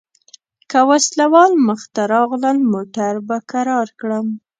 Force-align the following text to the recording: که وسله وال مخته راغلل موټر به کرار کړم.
که 0.69 0.79
وسله 0.89 1.25
وال 1.33 1.51
مخته 1.67 2.01
راغلل 2.13 2.57
موټر 2.71 3.13
به 3.27 3.37
کرار 3.51 3.87
کړم. 3.99 4.27